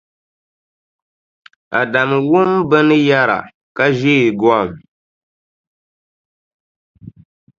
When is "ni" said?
2.87-2.97